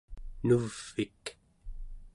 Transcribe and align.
nuv'ik 0.45 1.23